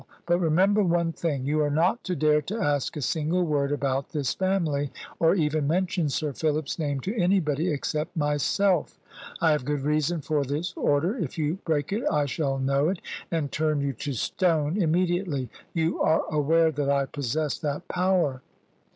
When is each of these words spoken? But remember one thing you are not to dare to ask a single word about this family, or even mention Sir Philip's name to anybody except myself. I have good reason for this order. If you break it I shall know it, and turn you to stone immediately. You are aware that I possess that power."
But 0.25 0.39
remember 0.39 0.81
one 0.83 1.11
thing 1.11 1.45
you 1.45 1.61
are 1.61 1.69
not 1.69 2.03
to 2.05 2.15
dare 2.15 2.41
to 2.41 2.59
ask 2.59 2.97
a 2.97 3.03
single 3.03 3.43
word 3.45 3.71
about 3.71 4.09
this 4.09 4.33
family, 4.33 4.91
or 5.19 5.35
even 5.35 5.67
mention 5.67 6.09
Sir 6.09 6.33
Philip's 6.33 6.79
name 6.79 7.01
to 7.01 7.15
anybody 7.15 7.69
except 7.69 8.17
myself. 8.17 8.97
I 9.41 9.51
have 9.51 9.63
good 9.63 9.81
reason 9.81 10.21
for 10.21 10.43
this 10.43 10.73
order. 10.75 11.15
If 11.19 11.37
you 11.37 11.59
break 11.65 11.93
it 11.93 12.03
I 12.11 12.25
shall 12.25 12.57
know 12.57 12.89
it, 12.89 12.99
and 13.29 13.51
turn 13.51 13.79
you 13.81 13.93
to 13.93 14.13
stone 14.13 14.81
immediately. 14.81 15.51
You 15.71 16.01
are 16.01 16.23
aware 16.33 16.71
that 16.71 16.89
I 16.89 17.05
possess 17.05 17.59
that 17.59 17.87
power." 17.87 18.41